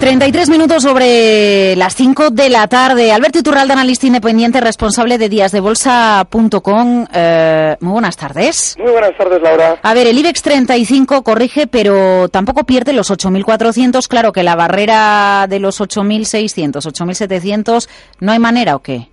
[0.00, 3.12] 33 minutos sobre las 5 de la tarde.
[3.12, 7.06] Alberto Iturralde, analista independiente, responsable de díasdebolsa.com.
[7.12, 8.76] Eh, muy buenas tardes.
[8.78, 9.78] Muy buenas tardes, Laura.
[9.82, 14.06] A ver, el IBEX 35 corrige, pero tampoco pierde los 8.400.
[14.06, 17.88] Claro que la barrera de los 8.600, 8.700,
[18.20, 19.08] ¿no hay manera o qué?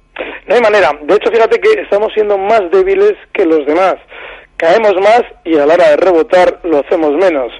[0.48, 0.92] No hay manera.
[1.04, 3.96] De hecho, fíjate que estamos siendo más débiles que los demás.
[4.58, 7.52] Caemos más y a la hora de rebotar lo hacemos menos.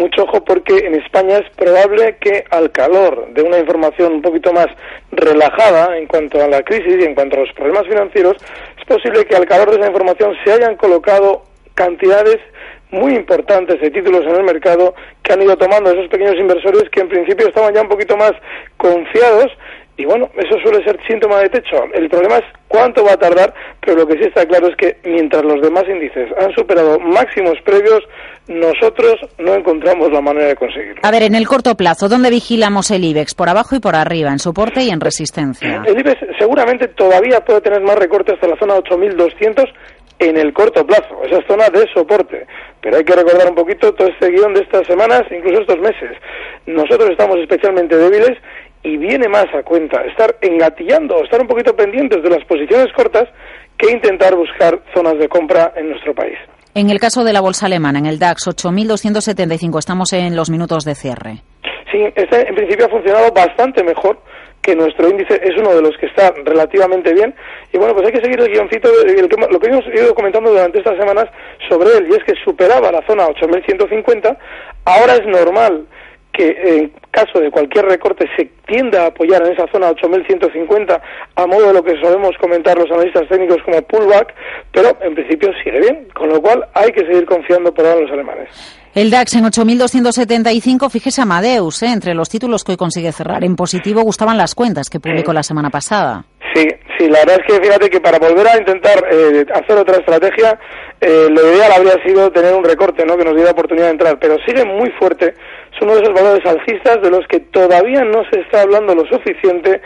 [0.00, 4.50] Mucho ojo porque en España es probable que al calor de una información un poquito
[4.50, 4.68] más
[5.12, 8.36] relajada en cuanto a la crisis y en cuanto a los problemas financieros,
[8.78, 11.42] es posible que al calor de esa información se hayan colocado
[11.74, 12.38] cantidades
[12.90, 17.00] muy importantes de títulos en el mercado que han ido tomando esos pequeños inversores que
[17.00, 18.32] en principio estaban ya un poquito más
[18.78, 19.52] confiados
[20.00, 21.76] y bueno, eso suele ser síntoma de techo.
[21.92, 24.96] El problema es cuánto va a tardar, pero lo que sí está claro es que
[25.04, 28.00] mientras los demás índices han superado máximos previos,
[28.48, 31.02] nosotros no encontramos la manera de conseguirlo.
[31.02, 33.34] A ver, en el corto plazo, ¿dónde vigilamos el IBEX?
[33.34, 34.30] ¿Por abajo y por arriba?
[34.30, 35.82] ¿En soporte y en resistencia?
[35.86, 39.66] El IBEX seguramente todavía puede tener más recorte hasta la zona 8200
[40.18, 42.46] en el corto plazo, esa zona de soporte.
[42.80, 46.16] Pero hay que recordar un poquito todo este guion de estas semanas, incluso estos meses.
[46.66, 48.38] Nosotros estamos especialmente débiles
[48.82, 53.28] y viene más a cuenta estar engatillando, estar un poquito pendientes de las posiciones cortas
[53.76, 56.38] que intentar buscar zonas de compra en nuestro país.
[56.74, 60.84] En el caso de la bolsa alemana, en el DAX 8.275, estamos en los minutos
[60.84, 61.42] de cierre.
[61.90, 64.18] Sí, este en principio ha funcionado bastante mejor
[64.62, 67.34] que nuestro índice es uno de los que está relativamente bien.
[67.72, 68.90] Y bueno, pues hay que seguir el guioncito,
[69.50, 71.26] lo que hemos ido comentando durante estas semanas
[71.68, 74.36] sobre él, y es que superaba la zona 8.150,
[74.84, 75.86] ahora es normal
[76.40, 81.00] que en caso de cualquier recorte se tienda a apoyar en esa zona 8.150
[81.36, 84.34] a modo de lo que solemos comentar los analistas técnicos como pullback,
[84.72, 88.04] pero en principio sigue bien, con lo cual hay que seguir confiando por ahora en
[88.04, 88.48] los alemanes.
[88.94, 91.92] El DAX en 8.275, fíjese Amadeus, ¿eh?
[91.92, 95.42] entre los títulos que hoy consigue cerrar en positivo, gustaban las cuentas que publicó la
[95.42, 96.24] semana pasada.
[96.54, 96.66] Sí,
[96.98, 100.58] sí, la verdad es que fíjate que para volver a intentar eh, hacer otra estrategia,
[101.00, 103.16] eh, lo ideal habría sido tener un recorte, ¿no?
[103.16, 105.34] Que nos diera oportunidad de entrar, pero sigue muy fuerte.
[105.72, 109.06] Es uno de esos valores alcistas de los que todavía no se está hablando lo
[109.06, 109.80] suficiente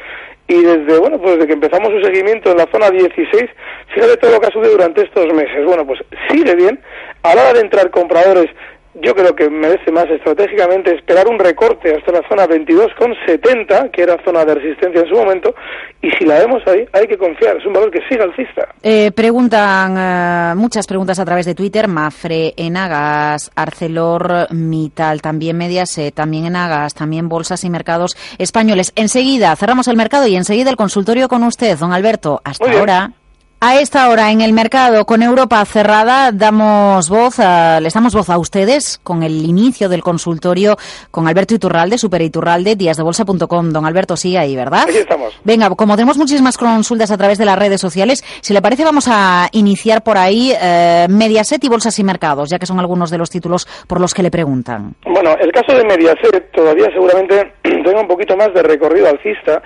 [0.47, 3.51] y desde bueno pues desde que empezamos su seguimiento en la zona 16
[3.95, 5.65] fíjate todo lo que ha durante estos meses.
[5.65, 6.01] Bueno pues
[6.31, 6.81] sigue bien.
[7.23, 8.51] A la hora de entrar compradores
[8.95, 14.17] yo creo que merece más estratégicamente esperar un recorte hasta la zona 22,70, que era
[14.25, 15.55] zona de resistencia en su momento,
[16.01, 18.69] y si la vemos ahí, hay que confiar, es un valor que sigue alcista.
[18.83, 26.15] Eh, preguntan eh, muchas preguntas a través de Twitter, Mafre, Enagas, Arcelor, Mital, también Mediaset,
[26.15, 28.93] también Enagas, también bolsas y mercados españoles.
[28.97, 32.41] Enseguida cerramos el mercado y enseguida el consultorio con usted, don Alberto.
[32.45, 33.11] Hasta ahora.
[33.67, 38.29] A esta hora en el mercado con Europa cerrada damos voz a, les damos voz
[38.29, 40.77] a ustedes con el inicio del consultorio
[41.11, 43.71] con Alberto Iturralde, Super Iturralde, díasdebolsa.com.
[43.71, 44.83] Don Alberto, sigue ahí, ¿verdad?
[44.87, 45.41] Aquí estamos.
[45.45, 49.09] Venga, como tenemos muchísimas consultas a través de las redes sociales, si le parece vamos
[49.09, 53.17] a iniciar por ahí eh, Mediaset y Bolsas y Mercados, ya que son algunos de
[53.17, 54.95] los títulos por los que le preguntan.
[55.07, 59.63] Bueno, el caso de Mediaset todavía seguramente tenga un poquito más de recorrido alcista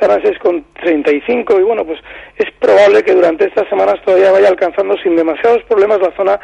[0.00, 1.98] están a 6,35 y bueno, pues
[2.36, 6.38] es probable que durante estas semanas todavía vaya alcanzando sin demasiados problemas la zona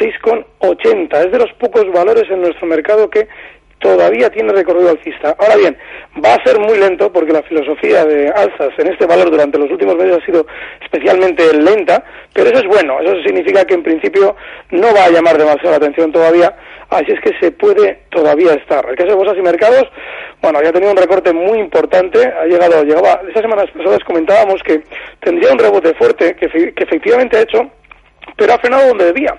[0.00, 1.26] 6,80.
[1.26, 3.28] Es de los pocos valores en nuestro mercado que
[3.78, 5.36] todavía tiene recorrido alcista.
[5.38, 5.76] Ahora bien,
[6.24, 9.70] va a ser muy lento porque la filosofía de alzas en este valor durante los
[9.70, 10.46] últimos meses ha sido
[10.82, 14.36] especialmente lenta, pero eso es bueno, eso significa que en principio
[14.70, 16.56] no va a llamar demasiado la atención todavía,
[16.90, 18.84] así es que se puede todavía estar.
[18.88, 19.84] El caso de bolsas y mercados,
[20.42, 24.62] bueno, ya ha tenido un recorte muy importante, ha llegado, llegaba, estas semanas pasadas comentábamos
[24.62, 24.82] que
[25.20, 27.70] tendría un rebote fuerte, que, que efectivamente ha hecho,
[28.36, 29.34] pero ha frenado donde debía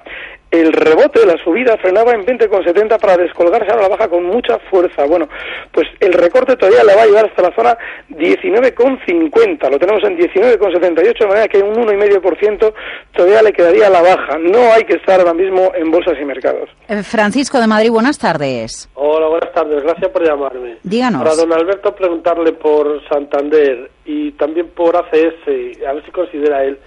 [0.51, 4.57] el rebote de la subida frenaba en 20,70 para descolgarse ahora la baja con mucha
[4.69, 5.06] fuerza.
[5.06, 5.30] Bueno,
[5.72, 7.78] pues el recorte todavía le va a llevar hasta la zona
[8.10, 9.69] 19,50.
[9.69, 12.74] Lo tenemos en 19,78, de manera que un 1,5%
[13.13, 14.38] todavía le quedaría a la baja.
[14.40, 16.69] No hay que estar ahora mismo en bolsas y mercados.
[16.88, 18.90] Eh, Francisco de Madrid, buenas tardes.
[18.96, 19.84] Hola, buenas tardes.
[19.84, 20.78] Gracias por llamarme.
[20.84, 21.24] Díganos.
[21.24, 26.80] Para don Alberto preguntarle por Santander y también por ACS, a ver si considera él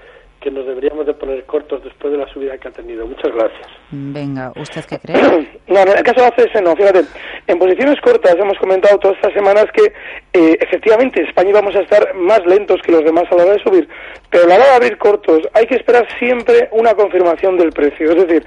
[0.43, 3.07] que nos deberíamos de poner cortos después de la subida que ha tenido.
[3.07, 3.67] Muchas gracias.
[3.91, 5.17] Venga, ¿usted qué cree?
[5.69, 7.05] no, en el caso de ACS no, fíjate,
[7.47, 9.93] en posiciones cortas hemos comentado todas estas semanas que
[10.33, 13.63] eh, efectivamente España vamos a estar más lentos que los demás a la hora de
[13.63, 13.89] subir,
[14.31, 18.11] pero a la hora de abrir cortos hay que esperar siempre una confirmación del precio,
[18.11, 18.45] es decir,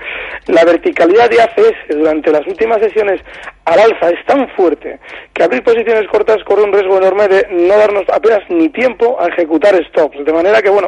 [0.48, 3.22] la verticalidad de ACS durante las últimas sesiones
[3.66, 5.00] al alza es tan fuerte
[5.34, 9.28] que abrir posiciones cortas corre un riesgo enorme de no darnos apenas ni tiempo a
[9.28, 10.88] ejecutar stops, de manera que bueno,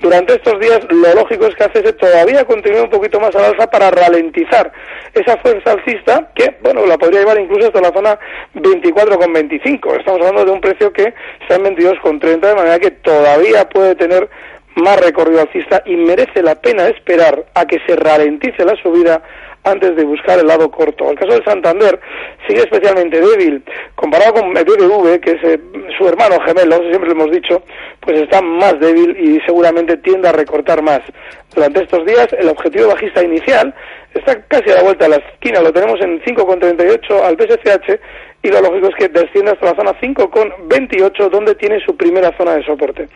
[0.00, 3.70] durante estos días lo lógico es que ACS todavía continúe un poquito más al alza
[3.70, 4.72] para ralentizar
[5.12, 8.18] esa fuerza alcista que, bueno, la podría llevar incluso hasta la zona
[8.54, 9.98] 24,25.
[9.98, 14.28] Estamos hablando de un precio que está en 22,30, de manera que todavía puede tener
[14.76, 19.22] más recorrido alcista y merece la pena esperar a que se ralentice la subida
[19.70, 21.10] antes de buscar el lado corto.
[21.10, 22.00] El caso del Santander
[22.46, 23.62] sigue especialmente débil.
[23.94, 25.60] Comparado con el BBV, que es eh,
[25.96, 27.62] su hermano gemelo, siempre lo hemos dicho,
[28.00, 31.00] pues está más débil y seguramente tiende a recortar más.
[31.54, 33.74] Durante estos días, el objetivo bajista inicial
[34.14, 35.60] está casi a la vuelta de la esquina.
[35.60, 38.00] Lo tenemos en 5,38 al PSCH
[38.42, 42.54] y lo lógico es que descienda hasta la zona 5,28 donde tiene su primera zona
[42.54, 43.08] de soporte.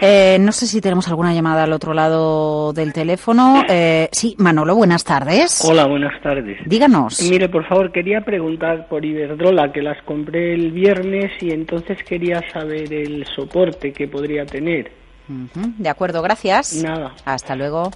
[0.00, 3.62] eh, no sé si tenemos alguna llamada al otro lado del teléfono.
[3.68, 5.64] Eh, sí, Manolo, buenas tardes.
[5.64, 6.58] Hola, buenas tardes.
[6.66, 7.22] Díganos.
[7.30, 12.42] Mire, por favor, quería preguntar por Iberdrola, que las compré el viernes y entonces quería
[12.52, 14.92] saber el soporte que podría tener.
[15.26, 16.82] De acuerdo, gracias.
[16.82, 17.14] Nada.
[17.24, 17.90] Hasta luego.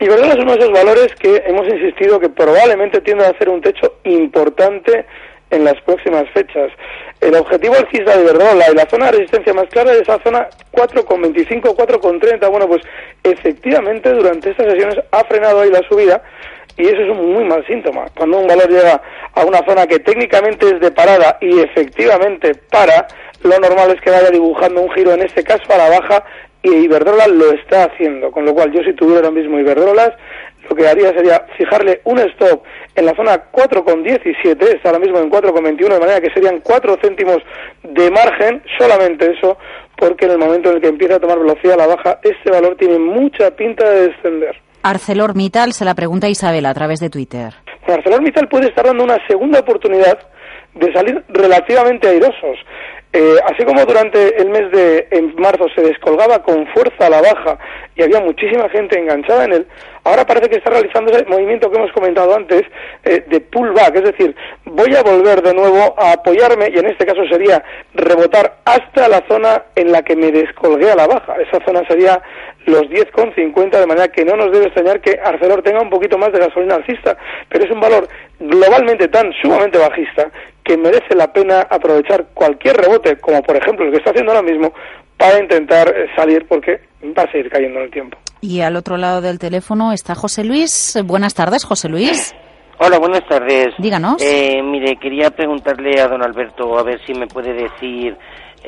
[0.00, 3.60] Iberdrola es uno de esos valores que hemos insistido que probablemente tienden a hacer un
[3.60, 5.04] techo importante
[5.50, 6.70] en las próximas fechas.
[7.20, 10.48] El objetivo alcista de Iberdrola y la zona de resistencia más clara es esa zona
[10.72, 12.50] 4,25, 4,30.
[12.50, 12.82] Bueno, pues
[13.24, 16.22] efectivamente durante estas sesiones ha frenado ahí la subida
[16.76, 18.06] y eso es un muy mal síntoma.
[18.16, 19.02] Cuando un valor llega
[19.34, 23.08] a una zona que técnicamente es de parada y efectivamente para,
[23.42, 26.24] lo normal es que vaya dibujando un giro, en este caso a la baja,
[26.62, 28.30] y Iberdrola lo está haciendo.
[28.30, 30.12] Con lo cual, yo si tuviera ahora mismo Iberdrolas,
[30.68, 32.62] lo que haría sería fijarle un stop
[32.94, 37.38] en la zona 4,17, está ahora mismo en 4,21, de manera que serían 4 céntimos
[37.82, 39.56] de margen, solamente eso,
[39.96, 42.50] porque en el momento en el que empieza a tomar velocidad a la baja, este
[42.50, 44.56] valor tiene mucha pinta de descender.
[44.82, 47.54] ArcelorMittal se la pregunta Isabel a través de Twitter.
[47.86, 50.18] ArcelorMittal puede estar dando una segunda oportunidad
[50.74, 52.58] de salir relativamente airosos.
[53.10, 57.22] Eh, así como durante el mes de en marzo se descolgaba con fuerza a la
[57.22, 57.58] baja
[57.96, 59.66] y había muchísima gente enganchada en él,
[60.04, 62.64] ahora parece que está realizando ese movimiento que hemos comentado antes
[63.04, 67.06] eh, de pullback, es decir, voy a volver de nuevo a apoyarme y en este
[67.06, 67.64] caso sería
[67.94, 71.36] rebotar hasta la zona en la que me descolgué a la baja.
[71.36, 72.20] Esa zona sería
[72.68, 76.32] los 10,50, de manera que no nos debe extrañar que Arcelor tenga un poquito más
[76.32, 77.16] de gasolina alcista,
[77.48, 80.30] pero es un valor globalmente tan sumamente bajista
[80.62, 84.48] que merece la pena aprovechar cualquier rebote, como por ejemplo el que está haciendo ahora
[84.48, 84.72] mismo,
[85.16, 86.80] para intentar salir porque
[87.16, 88.18] va a seguir cayendo en el tiempo.
[88.40, 90.98] Y al otro lado del teléfono está José Luis.
[91.04, 92.34] Buenas tardes, José Luis.
[92.80, 93.74] Hola, buenas tardes.
[93.78, 94.22] Díganos.
[94.22, 98.16] Eh, mire, quería preguntarle a don Alberto a ver si me puede decir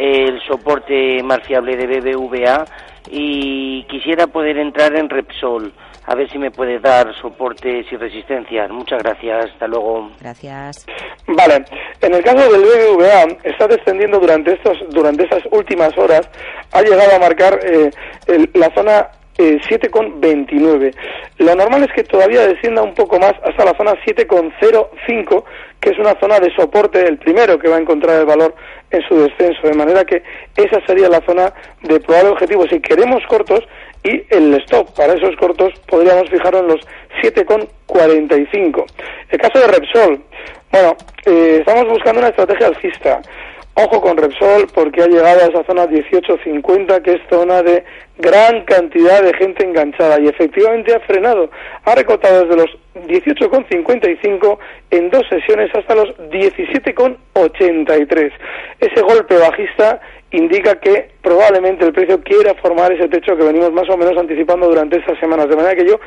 [0.00, 2.64] el soporte más fiable de BBVA
[3.10, 5.74] y quisiera poder entrar en Repsol.
[6.06, 8.70] A ver si me puede dar soportes y resistencias.
[8.70, 9.50] Muchas gracias.
[9.52, 10.10] Hasta luego.
[10.18, 10.86] Gracias.
[11.26, 11.64] Vale.
[12.00, 16.22] En el caso del BBVA, está descendiendo durante estos durante estas últimas horas.
[16.72, 17.90] Ha llegado a marcar eh,
[18.26, 19.06] el, la zona
[19.40, 20.94] eh, 7,29.
[21.38, 25.44] Lo normal es que todavía descienda un poco más hasta la zona 7,05,
[25.80, 28.54] que es una zona de soporte, el primero que va a encontrar el valor
[28.90, 29.66] en su descenso.
[29.66, 30.22] De manera que
[30.56, 32.66] esa sería la zona de probable objetivo.
[32.68, 33.66] Si queremos cortos
[34.04, 36.80] y el stop para esos cortos podríamos fijarlo en los
[37.22, 38.84] 7,45.
[39.30, 40.22] El caso de Repsol,
[40.70, 43.20] bueno, eh, estamos buscando una estrategia alcista.
[43.82, 47.84] Ojo con Repsol porque ha llegado a esa zona 18.50 que es zona de
[48.18, 51.50] gran cantidad de gente enganchada y efectivamente ha frenado.
[51.84, 52.68] Ha recortado desde los
[53.06, 54.58] 18,55
[54.90, 58.32] en dos sesiones hasta los 17,83.
[58.80, 63.88] Ese golpe bajista indica que probablemente el precio quiera formar ese techo que venimos más
[63.88, 65.48] o menos anticipando durante estas semanas.
[65.48, 65.98] De manera que yo,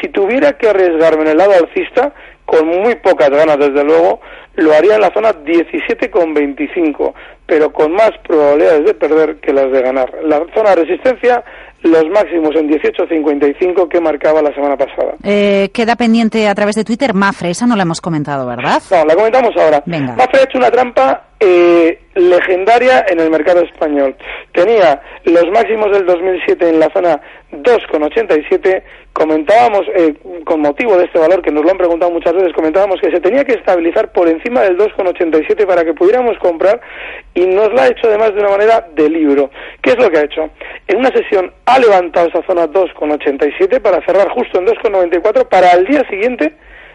[0.00, 2.12] si tuviera que arriesgarme en el lado alcista,
[2.44, 4.20] con muy pocas ganas desde luego,
[4.60, 7.14] lo haría en la zona 17,25,
[7.46, 10.12] pero con más probabilidades de perder que las de ganar.
[10.24, 11.42] La zona de resistencia,
[11.82, 15.14] los máximos en 18,55 que marcaba la semana pasada.
[15.24, 18.82] Eh, queda pendiente a través de Twitter Mafre, esa no la hemos comentado, ¿verdad?
[18.90, 19.82] No, la comentamos ahora.
[19.86, 20.14] Venga.
[20.14, 24.14] Mafre ha hecho una trampa eh, legendaria en el mercado español.
[24.52, 27.20] Tenía los máximos del 2007 en la zona
[27.52, 28.82] 2,87.
[29.14, 33.00] Comentábamos, eh, con motivo de este valor, que nos lo han preguntado muchas veces, comentábamos
[33.00, 36.80] que se tenía que estabilizar por encima del 2,87 para que pudiéramos comprar
[37.34, 39.50] y nos lo ha hecho además de una manera de libro.
[39.82, 40.50] ¿Qué es lo que ha hecho?
[40.88, 45.86] En una sesión ha levantado esa zona 2,87 para cerrar justo en 2,94 para al
[45.86, 46.52] día siguiente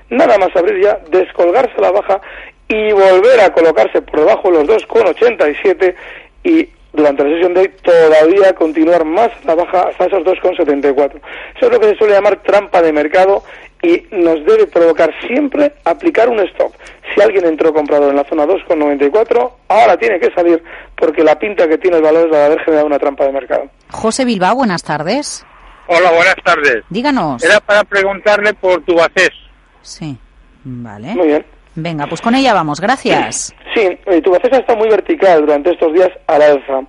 [0.09, 2.21] nada más abrir ya, descolgarse la baja
[2.67, 5.95] y volver a colocarse por debajo de los 2,87
[6.43, 11.19] y durante la sesión de hoy todavía continuar más a la baja hasta esos 2,74.
[11.55, 13.43] Eso es lo que se suele llamar trampa de mercado
[13.81, 16.73] y nos debe provocar siempre aplicar un stop.
[17.13, 20.63] Si alguien entró comprador en la zona 2,94, ahora tiene que salir
[20.95, 23.31] porque la pinta que tiene el valor es la de haber generado una trampa de
[23.31, 23.69] mercado.
[23.91, 25.45] José Bilbao, buenas tardes.
[25.87, 26.83] Hola, buenas tardes.
[26.89, 27.43] Díganos.
[27.43, 29.29] Era para preguntarle por tu Tubacés.
[29.81, 30.17] Sí,
[30.63, 31.13] vale.
[31.13, 31.45] Muy bien.
[31.75, 33.53] Venga, pues con ella vamos, gracias.
[33.73, 36.81] Sí, eh, tu base está muy vertical durante estos días al alza,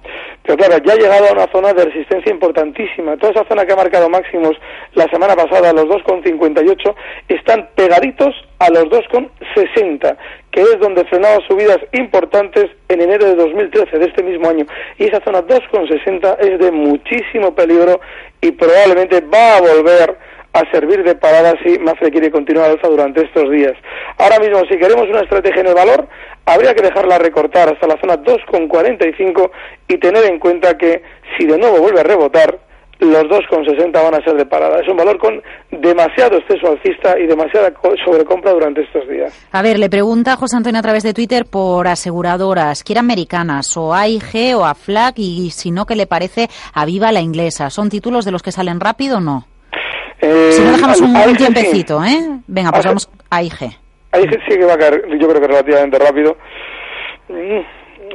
[0.44, 3.16] pero claro, ya ha llegado a una zona de resistencia importantísima.
[3.16, 4.56] Toda esa zona que ha marcado máximos
[4.94, 6.94] la semana pasada, los 2,58,
[7.28, 10.16] están pegaditos a los 2,60,
[10.52, 14.66] que es donde frenaba subidas importantes en enero de 2013, de este mismo año.
[14.98, 18.00] Y esa zona 2,60 es de muchísimo peligro
[18.40, 20.16] y probablemente va a volver
[20.56, 23.74] a servir de parada si Mafre quiere continuar alza durante estos días.
[24.18, 26.08] Ahora mismo, si queremos una estrategia en el valor,
[26.46, 29.50] habría que dejarla recortar hasta la zona 2,45
[29.88, 31.02] y tener en cuenta que
[31.36, 32.58] si de nuevo vuelve a rebotar,
[32.98, 34.80] los 2,60 van a ser de parada.
[34.80, 37.70] Es un valor con demasiado exceso alcista y demasiada
[38.02, 39.46] sobrecompra durante estos días.
[39.52, 43.92] A ver, le pregunta José Antonio a través de Twitter por aseguradoras, quiere americanas o
[43.92, 47.68] AIG o AFLAC y si no, ¿qué le parece a Viva la inglesa?
[47.68, 49.44] ¿Son títulos de los que salen rápido o no?
[50.26, 52.14] Eh, si no dejamos un, AIG tiempecito, sí.
[52.14, 52.38] ¿eh?
[52.46, 52.90] Venga, pues AIG.
[52.90, 53.76] vamos a IG.
[54.12, 56.36] AIG sí que va a caer, yo creo que relativamente rápido.
[57.28, 57.60] Mm,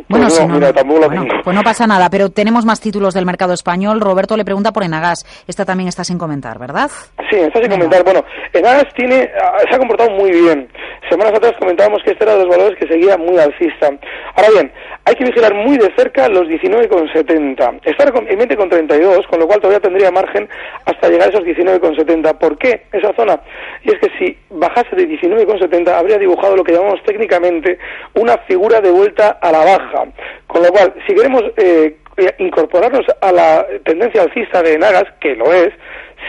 [0.07, 3.25] Bueno, pues si no, mira, Bueno, pues no pasa nada, pero tenemos más títulos del
[3.25, 3.99] mercado español.
[3.99, 5.25] Roberto le pregunta por Enagas.
[5.47, 6.89] Esta también está sin comentar, ¿verdad?
[7.29, 7.75] Sí, está sin Venga.
[7.85, 8.03] comentar.
[8.03, 10.69] Bueno, Enagas tiene, ah, se ha comportado muy bien.
[11.09, 13.89] Semanas atrás comentábamos que este era de los valores que seguía muy alcista.
[14.35, 14.71] Ahora bien,
[15.05, 17.79] hay que vigilar muy de cerca los 19,70.
[17.85, 20.47] Está con- en 20,32, con lo cual todavía tendría margen
[20.85, 22.37] hasta llegar a esos 19,70.
[22.37, 23.39] ¿Por qué esa zona?
[23.83, 27.77] Y es que si bajase de 19,70 habría dibujado lo que llamamos técnicamente
[28.15, 30.03] una figura de vuelta a la baja.
[30.47, 31.95] Con lo cual, si queremos eh,
[32.37, 35.69] incorporarnos a la tendencia alcista de Nagas, que lo es,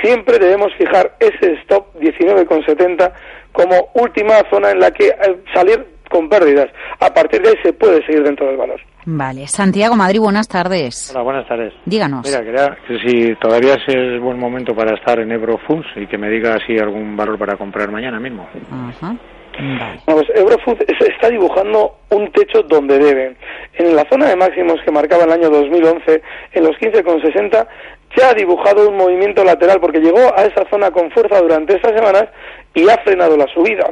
[0.02, 3.12] siempre debemos fijar ese stop 19,70
[3.52, 6.68] como última zona en la que eh, salir con pérdidas.
[7.00, 8.80] A partir de ahí se puede seguir dentro del valor.
[9.04, 9.48] Vale.
[9.48, 11.10] Santiago Madrid, buenas tardes.
[11.12, 11.72] Hola, buenas tardes.
[11.84, 12.24] Díganos.
[12.24, 16.06] Mira, quería que si todavía es el buen momento para estar en Ebro Foods y
[16.06, 18.46] que me diga si algún valor para comprar mañana mismo.
[18.70, 19.16] Ajá.
[19.58, 20.00] Vale.
[20.06, 23.36] Vamos, Eurofood es- está dibujando un techo donde debe.
[23.74, 27.66] En la zona de máximos que marcaba el año 2011, en los 15,60,
[28.16, 31.92] ya ha dibujado un movimiento lateral porque llegó a esa zona con fuerza durante estas
[31.92, 32.28] semanas
[32.72, 33.84] y ha frenado la subida.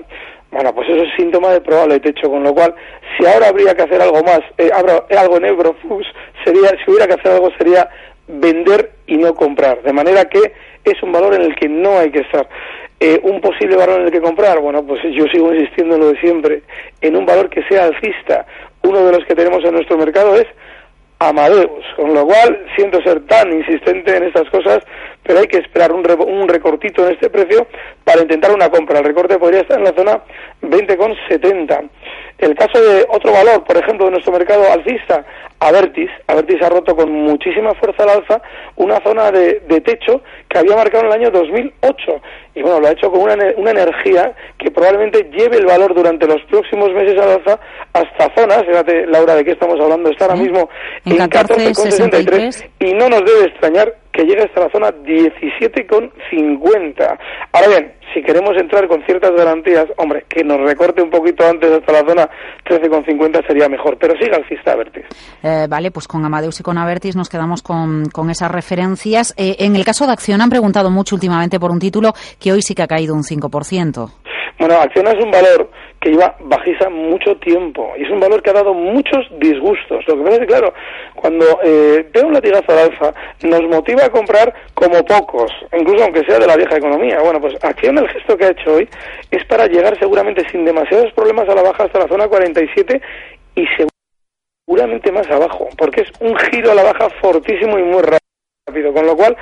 [0.50, 2.74] Bueno, pues eso es síntoma de probable techo, con lo cual,
[3.16, 6.08] si ahora habría que hacer algo más, eh, habrá- algo en Eurofoods,
[6.44, 7.88] sería, si hubiera que hacer algo sería
[8.26, 9.82] vender y no comprar.
[9.82, 10.52] De manera que
[10.84, 12.48] es un valor en el que no hay que estar.
[12.98, 16.12] Eh, un posible valor en el que comprar, bueno, pues yo sigo insistiendo en lo
[16.12, 16.62] de siempre,
[17.00, 18.44] en un valor que sea alcista.
[18.82, 20.46] Uno de los que tenemos en nuestro mercado es
[21.22, 24.80] Amadeus, con lo cual siento ser tan insistente en estas cosas,
[25.22, 27.66] pero hay que esperar un, un recortito en este precio
[28.04, 29.00] para intentar una compra.
[29.00, 30.22] El recorte podría estar en la zona
[30.62, 31.90] 20,70.
[32.38, 35.24] El caso de otro valor, por ejemplo, de nuestro mercado alcista,
[35.60, 36.10] Avertis.
[36.26, 38.42] Avertis ha roto con muchísima fuerza al alza
[38.76, 42.22] una zona de, de techo que había marcado en el año 2008.
[42.54, 46.26] Y bueno, lo ha hecho con una, una energía que probablemente lleve el valor durante
[46.26, 47.60] los próximos meses al alza
[47.92, 50.68] hasta zonas, fíjate Laura de qué estamos hablando, está ahora mismo
[51.04, 57.18] En en 14,63 y no nos debe extrañar que llegue hasta la zona 17,50.
[57.52, 61.70] Ahora bien, si queremos entrar con ciertas garantías, hombre, que nos recorte un poquito antes
[61.70, 62.28] hasta la zona
[62.64, 65.04] 13,50 sería mejor, pero siga alcista Avertis.
[65.42, 69.34] Eh, vale, pues con Amadeus y con Avertis nos quedamos con, con esas referencias.
[69.36, 72.62] Eh, en el caso de Acción han preguntado mucho últimamente por un título que hoy
[72.62, 74.10] sí que ha caído un 5%.
[74.60, 78.50] Bueno, Acciona es un valor que lleva bajista mucho tiempo y es un valor que
[78.50, 80.06] ha dado muchos disgustos.
[80.06, 80.74] Lo que pasa es que, claro,
[81.14, 86.26] cuando eh, veo un latigazo al alza, nos motiva a comprar como pocos, incluso aunque
[86.26, 87.20] sea de la vieja economía.
[87.20, 88.88] Bueno, pues Acciona el gesto que ha hecho hoy
[89.30, 93.00] es para llegar seguramente sin demasiados problemas a la baja hasta la zona 47
[93.54, 93.64] y
[94.68, 99.06] seguramente más abajo, porque es un giro a la baja fortísimo y muy rápido, con
[99.06, 99.38] lo cual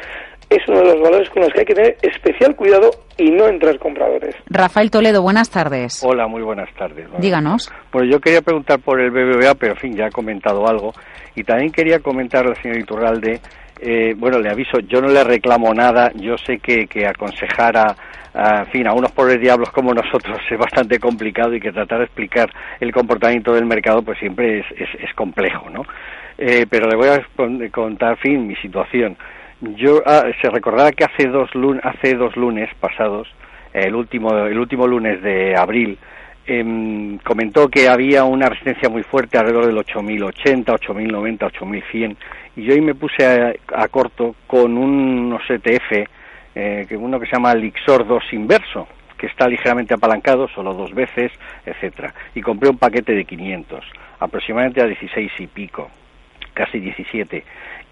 [0.51, 3.47] es uno de los valores con los que hay que tener especial cuidado y no
[3.47, 4.35] entrar compradores.
[4.47, 6.03] Rafael Toledo, buenas tardes.
[6.05, 7.07] Hola, muy buenas tardes.
[7.19, 7.71] Díganos.
[7.93, 10.93] Bueno, yo quería preguntar por el BBVA, pero en fin, ya ha comentado algo.
[11.35, 13.41] Y también quería comentar al señor Iturralde,
[13.81, 17.97] eh, bueno, le aviso, yo no le reclamo nada, yo sé que, que aconsejar a,
[18.35, 22.05] en fin, a unos pobres diablos como nosotros es bastante complicado y que tratar de
[22.05, 22.51] explicar
[22.81, 25.83] el comportamiento del mercado pues siempre es, es, complejo, ¿no?
[26.39, 29.17] Eh, pero le voy a contar, en fin, mi situación.
[29.61, 31.51] Yo ah, se recordará que hace dos
[31.83, 33.27] hace dos lunes pasados,
[33.73, 35.99] el último el último lunes de abril,
[36.47, 42.17] em, comentó que había una resistencia muy fuerte alrededor del 8080, 8090, 8100
[42.55, 46.07] y yo ahí me puse a, corto con unos ETF,
[46.55, 48.87] eh, uno que se llama Lixor 2 inverso,
[49.17, 51.33] que está ligeramente apalancado, solo dos veces,
[51.67, 53.85] etcétera, y compré un paquete de 500,
[54.21, 55.91] aproximadamente a 16 y pico,
[56.55, 57.45] casi 17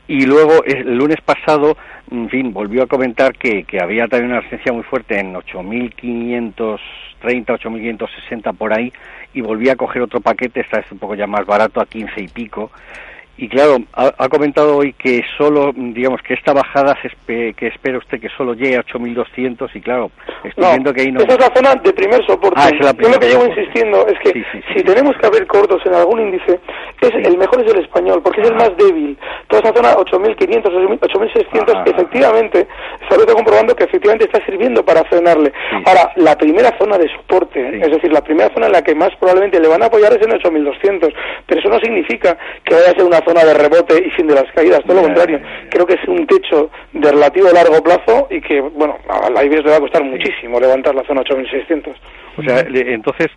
[0.09, 1.77] y luego el lunes pasado,
[2.11, 6.79] en fin, volvió a comentar que, que había también una resistencia muy fuerte en 8.530,
[7.23, 8.93] 8.560 por ahí,
[9.35, 12.21] y volví a coger otro paquete, esta vez un poco ya más barato, a 15
[12.21, 12.71] y pico,
[13.39, 18.21] y claro, ha, comentado hoy que solo, digamos, que esta bajada se que espera usted
[18.21, 20.11] que solo llegue a 8.200 y claro,
[20.45, 21.21] estoy viendo que ahí no...
[21.21, 22.59] Esa es la zona de primer soporte.
[22.59, 26.21] Ah, Yo lo que llevo insistiendo es que si tenemos que haber cortos en algún
[26.21, 26.61] índice,
[27.01, 29.19] es el mejor es el español, porque es el más débil.
[29.49, 32.67] Toda esa zona 8.500, 8.600, efectivamente,
[33.03, 35.53] está comprobando que efectivamente está sirviendo para frenarle.
[35.85, 39.11] Ahora, la primera zona de soporte, es decir, la primera zona en la que más
[39.19, 41.13] probablemente le van a apoyar es en 8.200,
[41.47, 44.35] pero eso no significa que vaya a ser una zona de rebote y fin de
[44.35, 45.41] las caídas, todo lo contrario.
[45.71, 49.65] Creo que es un techo de relativo largo plazo y que, bueno, a la IBEX
[49.65, 51.97] le va a costar muchísimo levantar la zona 8600.
[52.39, 53.29] O sea, entonces,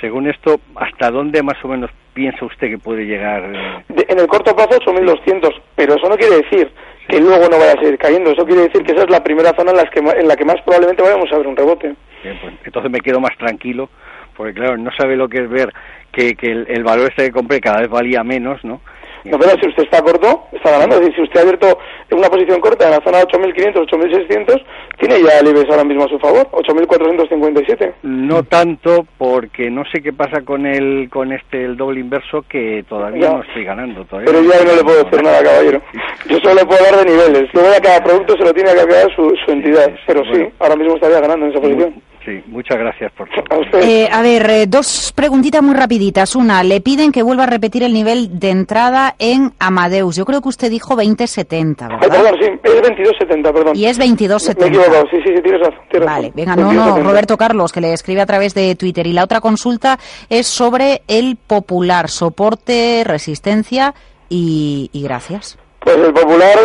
[0.00, 3.44] según esto, ¿hasta dónde más o menos piensa usted que puede llegar?
[3.44, 6.70] en el corto plazo 8200, pero eso no quiere decir
[7.08, 8.30] que luego no vaya a seguir cayendo.
[8.30, 10.44] Eso quiere decir que esa es la primera zona en, las que, en la que
[10.44, 11.94] más probablemente vayamos a ver un rebote.
[12.22, 13.90] Bien, pues, entonces me quedo más tranquilo,
[14.36, 15.72] porque claro, no sabe lo que es ver
[16.12, 18.80] que, que el, el valor este que compré cada vez valía menos, ¿no?
[19.24, 20.96] No, pero si usted está corto, está ganando.
[20.96, 21.78] Es decir, si usted ha abierto
[22.10, 24.62] una posición corta en la zona 8.500, 8.600,
[24.98, 27.94] tiene ya el IBEX ahora mismo a su favor, 8.457.
[28.02, 32.84] No tanto, porque no sé qué pasa con el con este el doble inverso que
[32.88, 34.04] todavía no, estoy ganando.
[34.04, 35.82] Todavía pero ya no le puedo decir nada, caballero.
[36.28, 37.50] Yo solo le puedo dar de niveles.
[37.52, 39.90] Luego a cada producto se lo tiene que quedar su, su entidad.
[40.06, 41.94] pero sí, ahora mismo estaría ganando en esa posición.
[42.24, 43.80] Sí, muchas gracias por todo.
[43.82, 46.34] Eh, a ver, eh, dos preguntitas muy rapiditas.
[46.34, 50.16] Una, le piden que vuelva a repetir el nivel de entrada en Amadeus.
[50.16, 52.00] Yo creo que usted dijo 2070, ¿verdad?
[52.02, 53.76] Ay, perdón, sí, es 2270, perdón.
[53.76, 54.78] Y es 2270.
[54.78, 56.06] Me sí, sí, sí, tienes razón.
[56.06, 59.06] vale, venga, no, no, Roberto Carlos, que le escribe a través de Twitter.
[59.06, 59.98] Y la otra consulta
[60.30, 63.94] es sobre el popular, soporte, resistencia
[64.30, 65.58] y, y gracias.
[65.80, 66.58] Pues el popular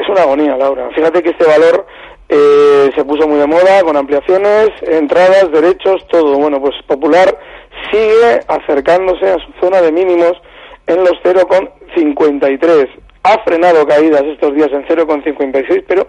[0.00, 0.88] es una agonía, Laura.
[0.94, 1.86] Fíjate que este valor
[2.34, 6.38] eh, se puso muy de moda con ampliaciones, entradas, derechos, todo.
[6.38, 7.38] Bueno, pues Popular
[7.90, 10.32] sigue acercándose a su zona de mínimos
[10.86, 12.88] en los 0,53.
[13.24, 16.08] Ha frenado caídas estos días en 0,56, pero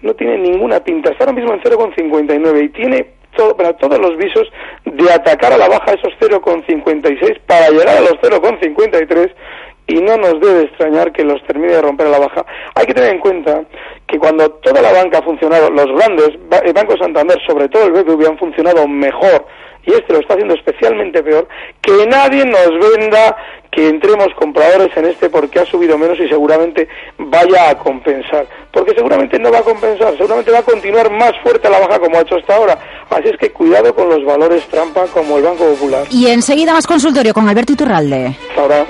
[0.00, 1.10] no tiene ninguna pinta.
[1.10, 4.50] Está ahora mismo en 0,59 y tiene todo, para todos los visos
[4.86, 9.32] de atacar a la baja esos 0,56 para llegar a los 0,53
[9.88, 12.44] y no nos debe extrañar que los termine de romper a la baja.
[12.74, 13.64] Hay que tener en cuenta
[14.06, 16.30] que cuando toda la banca ha funcionado, los grandes,
[16.62, 19.44] el Banco Santander, sobre todo el BBV, han funcionado mejor
[19.88, 21.48] y este lo está haciendo especialmente peor,
[21.80, 23.34] que nadie nos venda
[23.70, 28.46] que entremos compradores en este porque ha subido menos y seguramente vaya a compensar.
[28.70, 31.98] Porque seguramente no va a compensar, seguramente va a continuar más fuerte a la baja
[31.98, 32.78] como ha hecho hasta ahora.
[33.08, 36.04] Así es que cuidado con los valores trampa como el Banco Popular.
[36.10, 38.36] Y enseguida más consultorio con Alberto Iturralde.
[38.58, 38.84] ahora.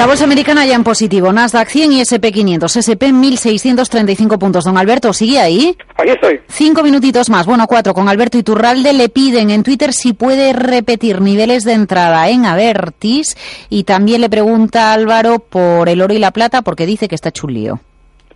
[0.00, 1.30] La bolsa americana ya en positivo.
[1.30, 2.74] Nasdaq 100 y SP 500.
[2.74, 4.64] SP 1635 puntos.
[4.64, 5.76] Don Alberto, ¿sigue ahí?
[5.94, 6.40] Ahí estoy.
[6.48, 7.44] Cinco minutitos más.
[7.44, 7.92] Bueno, cuatro.
[7.92, 13.36] Con Alberto Iturralde le piden en Twitter si puede repetir niveles de entrada en Avertis.
[13.68, 17.30] Y también le pregunta Álvaro por el oro y la plata porque dice que está
[17.30, 17.80] chulío.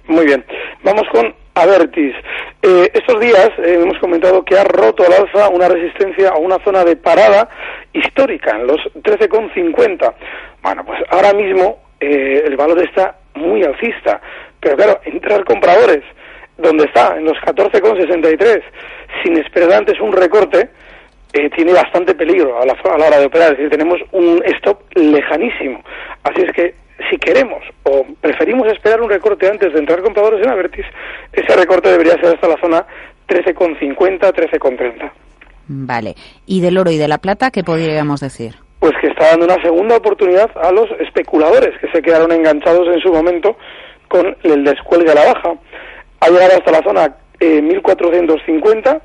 [0.07, 0.45] Muy bien.
[0.85, 2.15] Vamos con Avertis.
[2.63, 6.59] Eh, estos días eh, hemos comentado que ha roto al alza una resistencia a una
[6.65, 7.49] zona de parada
[7.93, 10.15] histórica en los 13,50.
[10.63, 14.21] Bueno, pues ahora mismo eh, el valor está muy alcista,
[14.61, 16.03] pero claro, entrar compradores,
[16.57, 18.63] donde está, en los 14,63,
[19.23, 20.71] sin esperar antes un recorte,
[21.33, 24.43] eh, tiene bastante peligro a la, a la hora de operar, es decir, tenemos un
[24.57, 25.83] stop lejanísimo.
[26.23, 26.75] Así es que
[27.11, 30.87] si queremos o preferimos esperar un recorte antes de entrar compradores en Avertis,
[31.33, 32.87] ese recorte debería ser hasta la zona
[33.29, 35.11] 13,50, 13,30.
[35.67, 36.15] Vale.
[36.47, 38.55] ¿Y del oro y de la plata qué podríamos decir?
[38.85, 43.01] pues que está dando una segunda oportunidad a los especuladores que se quedaron enganchados en
[43.01, 43.57] su momento
[44.09, 45.55] con el descuelgue a la baja.
[46.21, 49.01] Ha llegado hasta la zona eh, 1450,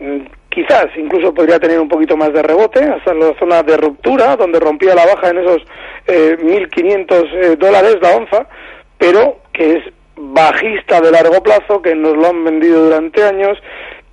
[0.00, 0.16] mm,
[0.56, 4.58] quizás incluso podría tener un poquito más de rebote, hasta la zona de ruptura, donde
[4.58, 5.62] rompía la baja en esos
[6.06, 8.48] eh, 1.500 eh, dólares la onza,
[8.96, 9.84] pero que es
[10.16, 13.58] bajista de largo plazo, que nos lo han vendido durante años,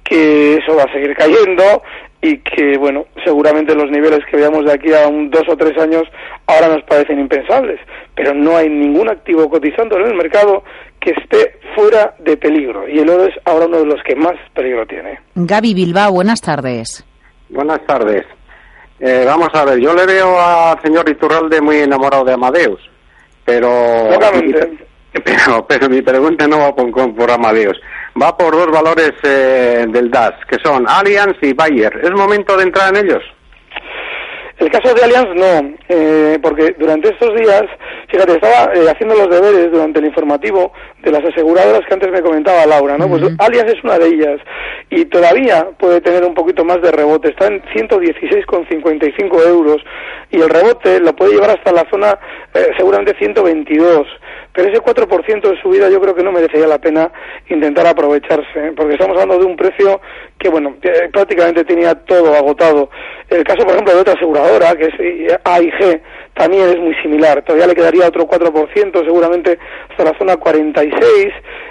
[0.04, 1.82] que eso va a seguir cayendo
[2.24, 5.78] y que, bueno, seguramente los niveles que veamos de aquí a un dos o tres
[5.78, 6.04] años
[6.48, 7.82] ahora nos parecen impensables,
[8.16, 10.64] pero no hay ningún activo cotizando en el mercado
[11.02, 14.36] que esté fuera de peligro y el oro es ahora uno de los que más
[14.54, 15.20] peligro tiene.
[15.36, 17.06] Gaby Bilbao, buenas tardes.
[17.50, 18.24] Buenas tardes.
[19.02, 22.80] Eh, vamos a ver, yo le veo al señor Iturralde muy enamorado de Amadeus,
[23.44, 24.08] pero...
[25.26, 27.78] Pero, pero mi pregunta no va por, por Amadeus,
[28.22, 32.00] va por dos valores eh, del DAS, que son Allianz y Bayer.
[32.04, 33.24] ¿Es momento de entrar en ellos?
[34.64, 37.64] El caso de Allianz no, eh, porque durante estos días,
[38.08, 40.72] fíjate, estaba eh, haciendo los deberes durante el informativo
[41.02, 43.10] de las aseguradoras que antes me comentaba Laura, ¿no?
[43.10, 44.40] Pues Allianz es una de ellas
[44.90, 49.84] y todavía puede tener un poquito más de rebote, está en 116,55 euros
[50.32, 52.18] y el rebote lo puede llevar hasta la zona
[52.54, 54.08] eh, seguramente 122
[54.54, 57.12] pero ese 4% de subida yo creo que no merecería la pena
[57.50, 60.00] intentar aprovecharse, porque estamos hablando de un precio
[60.38, 60.76] que, bueno,
[61.12, 62.90] prácticamente tenía todo agotado.
[63.30, 66.02] El caso, por ejemplo, de otra aseguradora, que es AIG,
[66.34, 67.42] también es muy similar.
[67.44, 69.58] Todavía le quedaría otro 4%, seguramente
[69.90, 71.28] hasta la zona 46,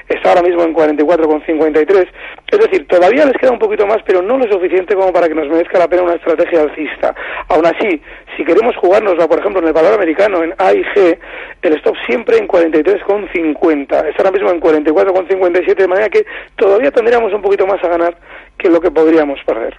[0.08, 2.06] está ahora mismo en 44,53.
[2.50, 5.34] Es decir, todavía les queda un poquito más, pero no lo suficiente como para que
[5.34, 7.14] nos merezca la pena una estrategia alcista.
[7.48, 8.00] Aún así,
[8.36, 11.18] si queremos jugárnosla, por ejemplo, en el valor americano, en AIG,
[11.62, 14.08] el stop siempre en 43,50.
[14.08, 16.24] Está ahora mismo en 44,57, de manera que
[16.56, 18.16] todavía tendríamos un poquito más a ganar
[18.58, 19.76] que lo que podríamos perder.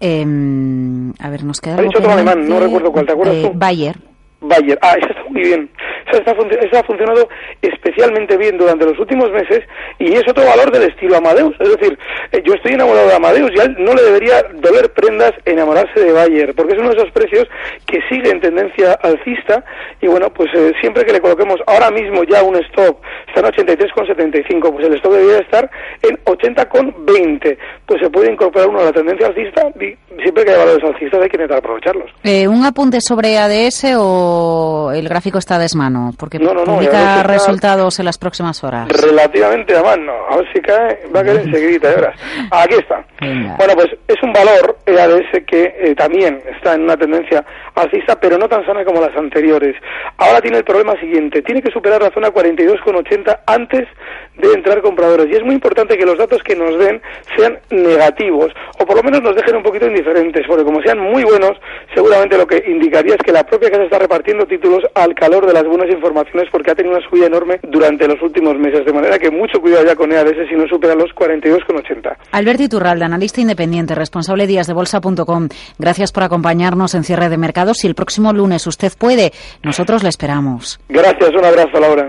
[0.00, 1.76] Eh, a ver, nos queda.
[1.76, 3.58] Ha dicho otro alemán, no recuerdo cuál, ¿te acuerdas eh, tú?
[3.58, 3.98] Bayer.
[4.40, 4.78] Bayer.
[4.82, 5.68] Ah, esa está muy bien.
[6.06, 7.28] Esa, está, esa, ha funcionado
[7.60, 9.60] especialmente bien durante los últimos meses
[9.98, 11.54] y es otro valor del estilo Amadeus.
[11.60, 11.98] Es decir,
[12.32, 16.00] eh, yo estoy enamorado de Amadeus y a él no le debería doler prendas enamorarse
[16.00, 17.48] de Bayer, porque es uno de esos precios
[17.86, 19.64] que sigue en tendencia alcista
[20.00, 23.46] y bueno, pues eh, siempre que le coloquemos ahora mismo ya un stop, está en
[23.46, 25.70] 83,75, pues el stop debería estar
[26.02, 27.58] en 80,20.
[27.86, 31.22] Pues se puede incorporar uno a la tendencia alcista y siempre que hay valores alcistas
[31.22, 32.10] hay que intentar aprovecharlos.
[32.22, 34.27] Eh, ¿Un apunte sobre ADS o
[34.94, 36.12] el gráfico está a desmano?
[36.18, 38.88] Porque No, no, no, publica resultados en las próximas horas.
[38.88, 40.12] Relativamente a mano.
[40.30, 42.20] A ver si cae, va a caer enseguida, ya verás.
[42.50, 43.04] Aquí está.
[43.20, 43.56] Venga.
[43.56, 48.38] Bueno, pues es un valor EADS que eh, también está en una tendencia alcista, pero
[48.38, 49.76] no tan sana como las anteriores.
[50.16, 53.88] Ahora tiene el problema siguiente, tiene que superar la zona 42,80 antes
[54.36, 55.26] de entrar compradores.
[55.30, 57.00] Y es muy importante que los datos que nos den
[57.36, 61.24] sean negativos, o por lo menos nos dejen un poquito indiferentes, porque como sean muy
[61.24, 61.52] buenos,
[61.94, 65.52] seguramente lo que indicaría es que la propia casa está repartiendo títulos al calor de
[65.52, 68.84] las buenas informaciones, porque ha tenido una subida enorme durante los últimos meses.
[68.84, 72.16] De manera que mucho cuidado ya con EADS si no supera los 42,80.
[72.32, 75.48] Alberto Iturralde, analista independiente, responsable de díasdebolsa.com.
[75.78, 77.78] Gracias por acompañarnos en cierre de mercados.
[77.78, 80.80] Si el próximo lunes usted puede, nosotros le esperamos.
[80.88, 82.06] Gracias, un abrazo, Laura.